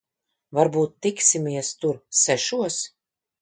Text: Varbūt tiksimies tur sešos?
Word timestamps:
Varbūt 0.59 0.95
tiksimies 1.07 1.69
tur 1.83 2.01
sešos? 2.21 2.81